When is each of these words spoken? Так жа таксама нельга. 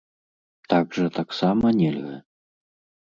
Так 0.71 0.97
жа 0.99 1.05
таксама 1.19 1.75
нельга. 1.81 2.17